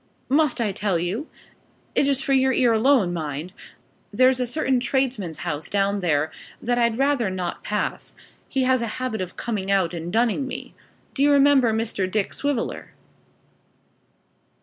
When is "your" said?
2.33-2.51